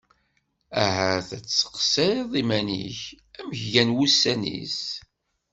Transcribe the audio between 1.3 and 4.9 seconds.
ad tseqsiḍ iman-ik: Amek gan wussan-is.